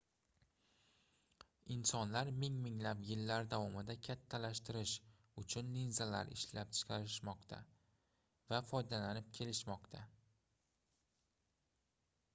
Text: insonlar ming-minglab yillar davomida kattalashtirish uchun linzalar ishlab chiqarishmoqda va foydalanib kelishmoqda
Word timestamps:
insonlar 1.73 2.29
ming-minglab 2.43 3.01
yillar 3.09 3.43
davomida 3.51 3.95
kattalashtirish 4.07 4.93
uchun 5.43 5.69
linzalar 5.75 6.31
ishlab 6.37 6.71
chiqarishmoqda 6.79 7.59
va 8.55 8.63
foydalanib 8.73 9.27
kelishmoqda 9.41 10.05